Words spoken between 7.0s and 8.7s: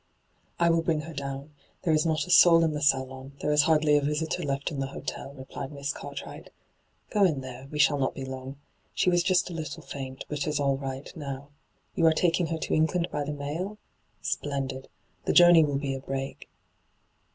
Go in there; we shall not be long.